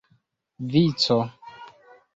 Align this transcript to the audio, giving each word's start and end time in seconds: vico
vico 0.71 1.19